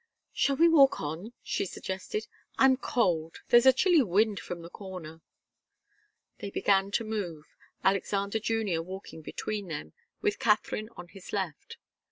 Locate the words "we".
0.55-0.67